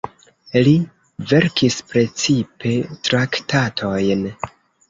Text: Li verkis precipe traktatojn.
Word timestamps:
Li 0.67 0.71
verkis 1.33 1.77
precipe 1.91 2.73
traktatojn. 3.09 4.27